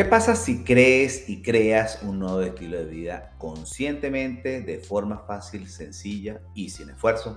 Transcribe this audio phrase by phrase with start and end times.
[0.00, 5.68] ¿Qué pasa si crees y creas un nuevo estilo de vida conscientemente, de forma fácil,
[5.68, 7.36] sencilla y sin esfuerzo?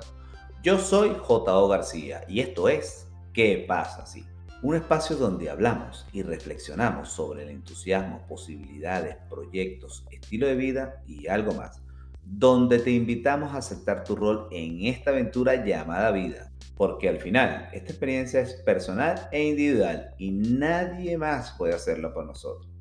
[0.63, 1.67] Yo soy J.O.
[1.67, 4.25] García y esto es ¿Qué pasa si?
[4.61, 11.27] Un espacio donde hablamos y reflexionamos sobre el entusiasmo, posibilidades, proyectos, estilo de vida y
[11.27, 11.81] algo más.
[12.25, 16.51] Donde te invitamos a aceptar tu rol en esta aventura llamada vida.
[16.75, 22.25] Porque al final esta experiencia es personal e individual y nadie más puede hacerlo por
[22.25, 22.73] nosotros.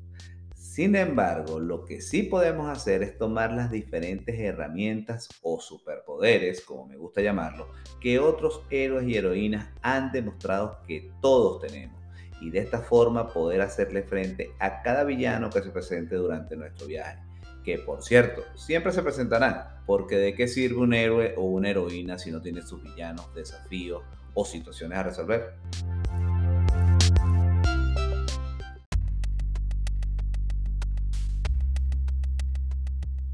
[0.73, 6.87] Sin embargo, lo que sí podemos hacer es tomar las diferentes herramientas o superpoderes, como
[6.87, 7.67] me gusta llamarlo,
[8.01, 12.01] que otros héroes y heroínas han demostrado que todos tenemos.
[12.41, 16.87] Y de esta forma poder hacerle frente a cada villano que se presente durante nuestro
[16.87, 17.19] viaje
[17.63, 22.19] que por cierto, siempre se presentarán, porque de qué sirve un héroe o una heroína
[22.19, 24.03] si no tiene sus villanos, desafíos
[24.33, 25.55] o situaciones a resolver.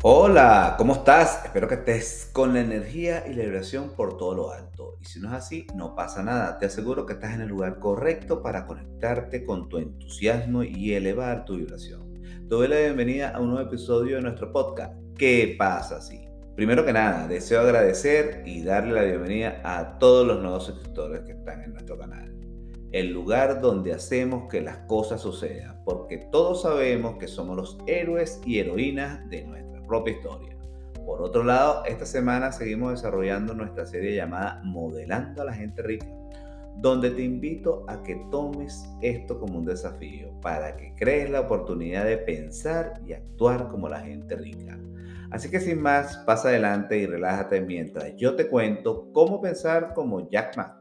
[0.01, 1.43] Hola, ¿cómo estás?
[1.43, 4.97] Espero que estés con la energía y la vibración por todo lo alto.
[5.01, 6.57] Y si no es así, no pasa nada.
[6.57, 11.43] Te aseguro que estás en el lugar correcto para conectarte con tu entusiasmo y elevar
[11.43, 12.08] tu vibración.
[12.43, 14.93] Doy la bienvenida a un nuevo episodio de nuestro podcast.
[15.17, 16.19] ¿Qué pasa si?
[16.55, 21.31] Primero que nada, deseo agradecer y darle la bienvenida a todos los nuevos suscriptores que
[21.33, 22.33] están en nuestro canal.
[22.91, 28.41] El lugar donde hacemos que las cosas sucedan, porque todos sabemos que somos los héroes
[28.45, 30.57] y heroínas de nuestra propia historia.
[31.05, 36.07] Por otro lado, esta semana seguimos desarrollando nuestra serie llamada Modelando a la gente rica
[36.81, 42.05] donde te invito a que tomes esto como un desafío para que crees la oportunidad
[42.05, 44.79] de pensar y actuar como la gente rica.
[45.29, 50.29] Así que sin más, pasa adelante y relájate mientras yo te cuento cómo pensar como
[50.29, 50.75] Jack Ma.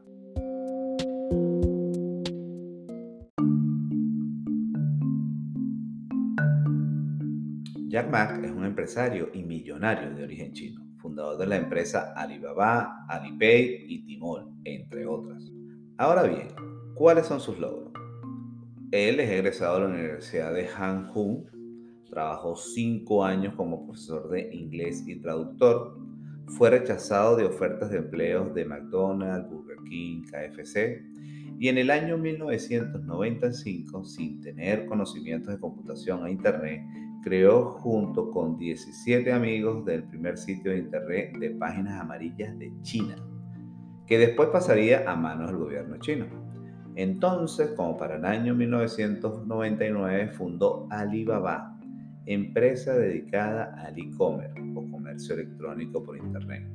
[7.89, 13.05] Jack Ma es un empresario y millonario de origen chino, fundador de la empresa Alibaba,
[13.09, 15.58] Alipay y Timol, entre otras.
[15.99, 16.47] Ahora bien,
[16.93, 17.91] ¿cuáles son sus logros?
[18.89, 21.43] Él es egresado de la Universidad de Hanjun,
[22.09, 25.97] trabajó cinco años como profesor de inglés y traductor,
[26.57, 31.03] fue rechazado de ofertas de empleos de McDonald's, Burger King, KFC,
[31.59, 36.81] y en el año 1995, sin tener conocimientos de computación e Internet,
[37.25, 43.17] creó junto con 17 amigos del primer sitio de Internet de páginas amarillas de China
[44.09, 46.25] que después pasaría a manos del gobierno chino.
[46.95, 51.77] Entonces, como para el año 1999, fundó Alibaba,
[52.25, 56.67] empresa dedicada al e-commerce o comercio electrónico por Internet.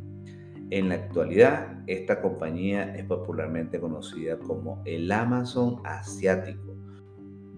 [0.71, 6.77] En la actualidad, esta compañía es popularmente conocida como el Amazon asiático,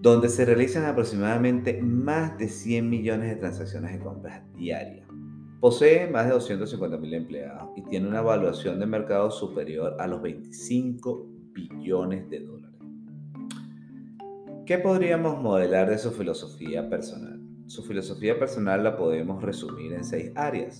[0.01, 5.06] donde se realizan aproximadamente más de 100 millones de transacciones de compras diarias.
[5.59, 11.25] Posee más de 250.000 empleados y tiene una evaluación de mercado superior a los 25
[11.51, 12.79] billones de dólares.
[14.67, 17.41] ¿Qué podríamos modelar de su filosofía personal?
[17.65, 20.77] Su filosofía personal la podemos resumir en seis áreas.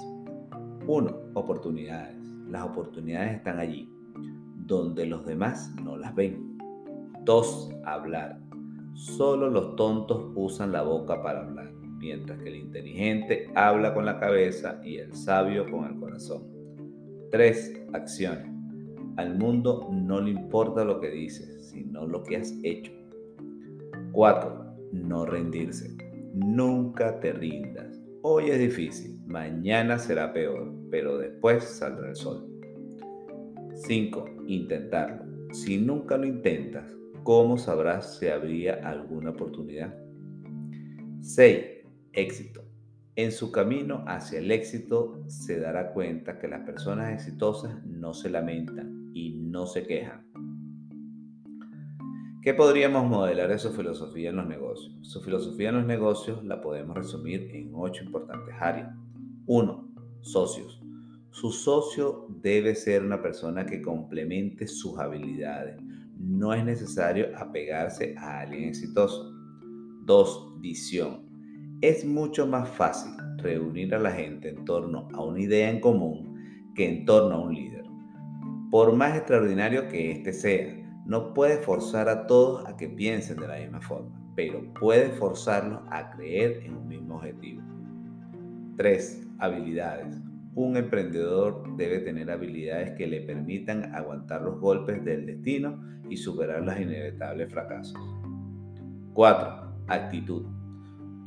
[0.85, 1.17] 1.
[1.33, 2.15] Oportunidades.
[2.47, 3.89] Las oportunidades están allí,
[4.57, 6.55] donde los demás no las ven.
[7.25, 7.69] 2.
[7.83, 8.39] Hablar.
[8.93, 14.19] Solo los tontos usan la boca para hablar mientras que el inteligente habla con la
[14.19, 16.43] cabeza y el sabio con el corazón.
[17.31, 17.87] 3.
[17.93, 18.47] Acciones.
[19.17, 22.91] Al mundo no le importa lo que dices, sino lo que has hecho.
[24.11, 24.75] 4.
[24.93, 25.95] No rendirse.
[26.33, 27.99] Nunca te rindas.
[28.21, 32.47] Hoy es difícil, mañana será peor, pero después saldrá el sol.
[33.73, 34.25] 5.
[34.47, 35.25] Intentarlo.
[35.51, 39.95] Si nunca lo intentas, ¿cómo sabrás si habría alguna oportunidad?
[41.21, 41.76] 6
[42.17, 42.63] éxito.
[43.15, 48.29] En su camino hacia el éxito se dará cuenta que las personas exitosas no se
[48.29, 50.25] lamentan y no se quejan.
[52.41, 54.97] ¿Qué podríamos modelar de su filosofía en los negocios?
[55.01, 58.89] Su filosofía en los negocios la podemos resumir en ocho importantes áreas.
[59.45, 59.93] 1.
[60.21, 60.81] Socios.
[61.29, 65.79] Su socio debe ser una persona que complemente sus habilidades.
[66.17, 69.31] No es necesario apegarse a alguien exitoso.
[70.05, 70.61] 2.
[70.61, 71.26] Visión
[71.81, 76.71] es mucho más fácil reunir a la gente en torno a una idea en común
[76.73, 77.85] que en torno a un líder.
[78.71, 80.75] Por más extraordinario que éste sea,
[81.05, 85.81] no puede forzar a todos a que piensen de la misma forma, pero puede forzarlos
[85.89, 87.61] a creer en un mismo objetivo.
[88.77, 89.27] 3.
[89.39, 90.19] Habilidades.
[90.55, 96.63] Un emprendedor debe tener habilidades que le permitan aguantar los golpes del destino y superar
[96.63, 97.99] los inevitables fracasos.
[99.13, 100.56] 4 Actitud.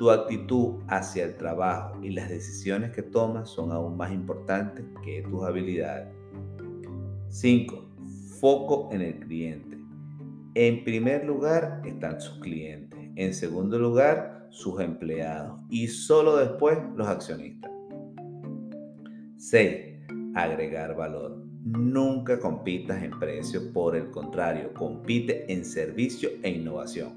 [0.01, 5.21] Tu actitud hacia el trabajo y las decisiones que tomas son aún más importantes que
[5.21, 6.09] tus habilidades.
[7.29, 7.85] 5.
[8.41, 9.77] Foco en el cliente.
[10.55, 12.99] En primer lugar están sus clientes.
[13.15, 15.61] En segundo lugar, sus empleados.
[15.69, 17.71] Y solo después los accionistas.
[19.37, 19.99] 6.
[20.35, 21.45] Agregar valor.
[21.63, 27.13] Nunca compitas en precio, por el contrario, compite en servicio e innovación.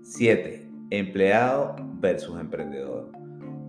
[0.00, 0.65] 7.
[0.90, 3.10] Empleado versus emprendedor.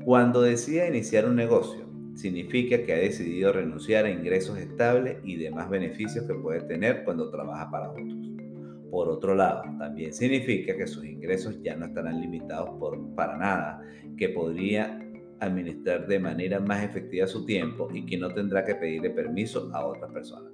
[0.06, 5.68] Cuando decida iniciar un negocio, significa que ha decidido renunciar a ingresos estables y demás
[5.68, 8.14] beneficios que puede tener cuando trabaja para otros.
[8.92, 13.81] Por otro lado, también significa que sus ingresos ya no estarán limitados por, para nada,
[14.16, 15.04] que podría
[15.40, 19.86] administrar de manera más efectiva su tiempo y que no tendrá que pedirle permiso a
[19.88, 20.54] otras personas.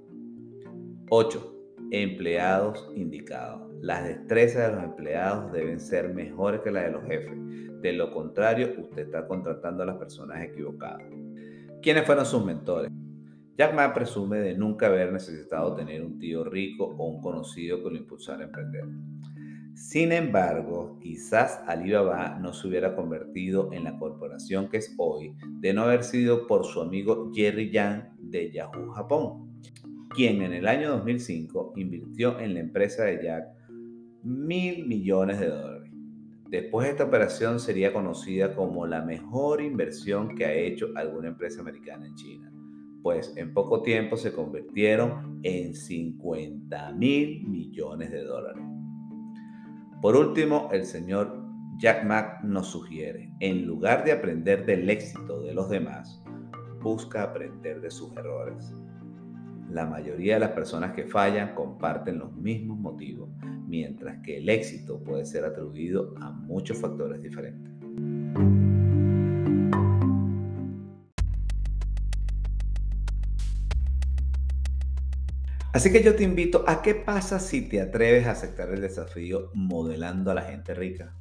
[1.10, 1.63] 8.
[1.96, 3.70] Empleados indicados.
[3.80, 7.38] Las destrezas de los empleados deben ser mejores que las de los jefes.
[7.82, 11.04] De lo contrario, usted está contratando a las personas equivocadas.
[11.80, 12.90] ¿Quiénes fueron sus mentores?
[13.56, 17.90] Jack Ma presume de nunca haber necesitado tener un tío rico o un conocido que
[17.90, 18.86] lo impulsara a emprender.
[19.76, 25.72] Sin embargo, quizás Alibaba no se hubiera convertido en la corporación que es hoy de
[25.72, 29.43] no haber sido por su amigo Jerry Yang de Yahoo Japón,
[30.14, 33.48] quien en el año 2005 invirtió en la empresa de Jack
[34.22, 35.92] mil millones de dólares.
[36.48, 42.06] Después esta operación sería conocida como la mejor inversión que ha hecho alguna empresa americana
[42.06, 42.52] en China,
[43.02, 48.64] pues en poco tiempo se convirtieron en 50 mil millones de dólares.
[50.00, 51.42] Por último, el señor
[51.78, 56.22] Jack Mack nos sugiere, en lugar de aprender del éxito de los demás,
[56.80, 58.72] busca aprender de sus errores.
[59.74, 63.28] La mayoría de las personas que fallan comparten los mismos motivos,
[63.66, 67.72] mientras que el éxito puede ser atribuido a muchos factores diferentes.
[75.72, 79.50] Así que yo te invito a qué pasa si te atreves a aceptar el desafío
[79.54, 81.16] modelando a la gente rica,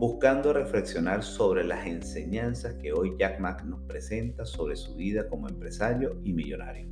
[0.00, 5.48] buscando reflexionar sobre las enseñanzas que hoy Jack Mack nos presenta sobre su vida como
[5.48, 6.88] empresario y millonario.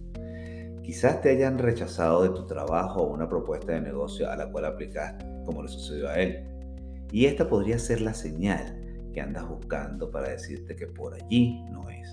[0.82, 4.64] Quizás te hayan rechazado de tu trabajo o una propuesta de negocio a la cual
[4.64, 6.44] aplicaste, como le sucedió a él.
[7.12, 8.80] Y esta podría ser la señal
[9.12, 12.12] que andas buscando para decirte que por allí no es.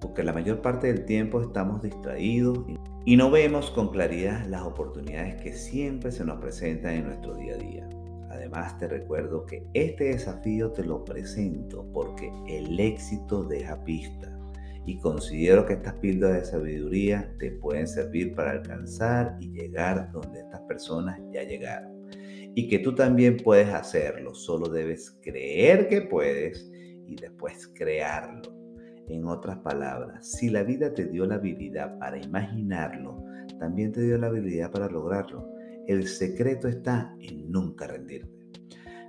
[0.00, 2.58] Porque la mayor parte del tiempo estamos distraídos
[3.04, 7.54] y no vemos con claridad las oportunidades que siempre se nos presentan en nuestro día
[7.54, 7.88] a día.
[8.30, 14.35] Además te recuerdo que este desafío te lo presento porque el éxito deja pista
[14.86, 20.40] y considero que estas píldoras de sabiduría te pueden servir para alcanzar y llegar donde
[20.40, 22.06] estas personas ya llegaron.
[22.54, 26.70] Y que tú también puedes hacerlo, solo debes creer que puedes
[27.04, 28.54] y después crearlo.
[29.08, 33.22] En otras palabras, si la vida te dio la habilidad para imaginarlo,
[33.58, 35.48] también te dio la habilidad para lograrlo.
[35.86, 38.30] El secreto está en nunca rendirte.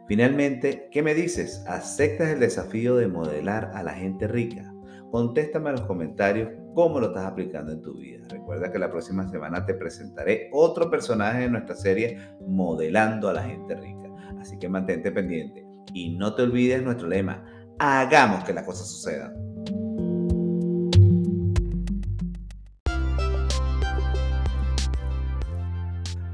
[0.07, 1.63] Finalmente, ¿qué me dices?
[1.68, 4.74] ¿Aceptas el desafío de modelar a la gente rica?
[5.12, 8.25] Contéstame en los comentarios cómo lo estás aplicando en tu vida.
[8.30, 13.44] Recuerda que la próxima semana te presentaré otro personaje de nuestra serie Modelando a la
[13.44, 14.09] gente rica.
[14.39, 17.43] Así que mantente pendiente y no te olvides nuestro lema,
[17.79, 19.34] hagamos que las cosas sucedan.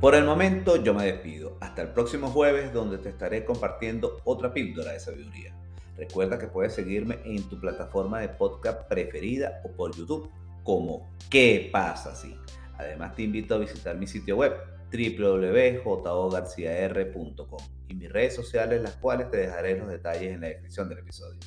[0.02, 1.58] Por el momento yo me despido.
[1.62, 5.56] Hasta el próximo jueves donde te estaré compartiendo otra píldora de sabiduría.
[5.98, 10.32] Recuerda que puedes seguirme en tu plataforma de podcast preferida o por YouTube
[10.64, 12.36] como ¿Qué pasa así?
[12.78, 14.54] Además te invito a visitar mi sitio web
[14.92, 21.00] www.jogarciar.com y mis redes sociales las cuales te dejaré los detalles en la descripción del
[21.00, 21.40] episodio.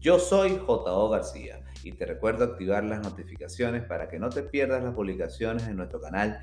[0.00, 4.82] Yo soy JO García y te recuerdo activar las notificaciones para que no te pierdas
[4.82, 6.40] las publicaciones en nuestro canal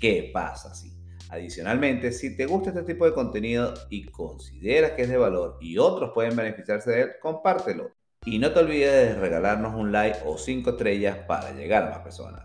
[0.00, 0.97] ¿Qué pasa si?
[1.30, 5.78] Adicionalmente, si te gusta este tipo de contenido y consideras que es de valor y
[5.78, 7.90] otros pueden beneficiarse de él, compártelo.
[8.24, 11.98] Y no te olvides de regalarnos un like o 5 estrellas para llegar a más
[12.00, 12.42] personas.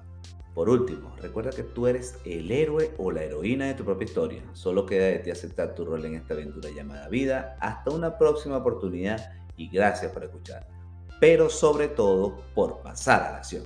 [0.54, 4.44] Por último, recuerda que tú eres el héroe o la heroína de tu propia historia.
[4.54, 7.58] Solo queda de ti aceptar tu rol en esta aventura llamada vida.
[7.60, 10.68] Hasta una próxima oportunidad y gracias por escuchar.
[11.20, 13.64] Pero sobre todo por pasar a la acción.